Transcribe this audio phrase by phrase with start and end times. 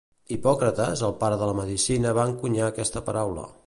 [0.35, 3.51] Hipòcrates, el pare de la medicina va encunyar aquesta paraula.